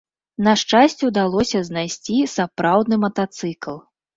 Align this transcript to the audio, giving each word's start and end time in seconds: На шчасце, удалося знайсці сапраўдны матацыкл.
На 0.45 0.53
шчасце, 0.61 1.03
удалося 1.09 1.61
знайсці 1.69 2.17
сапраўдны 2.35 2.95
матацыкл. 3.07 3.81